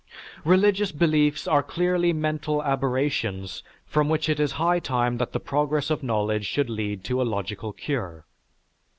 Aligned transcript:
_")Religious 0.43 0.91
beliefs 0.91 1.47
are 1.47 1.61
clearly 1.61 2.11
mental 2.11 2.63
aberrations 2.63 3.61
from 3.85 4.09
which 4.09 4.29
it 4.29 4.39
is 4.39 4.53
high 4.53 4.79
time 4.79 5.17
that 5.17 5.31
the 5.31 5.39
progress 5.39 5.91
of 5.91 6.01
knowledge 6.01 6.47
should 6.47 6.71
lead 6.71 7.03
to 7.03 7.21
a 7.21 7.21
logical 7.21 7.71
cure. 7.71 8.25